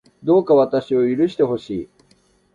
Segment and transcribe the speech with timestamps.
[0.23, 1.89] どうか私を許してほしい